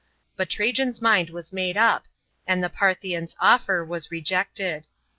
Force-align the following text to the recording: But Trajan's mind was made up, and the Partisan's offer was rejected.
But 0.35 0.49
Trajan's 0.49 0.99
mind 0.99 1.29
was 1.29 1.53
made 1.53 1.77
up, 1.77 2.07
and 2.47 2.63
the 2.63 2.69
Partisan's 2.71 3.35
offer 3.39 3.85
was 3.85 4.09
rejected. 4.09 4.87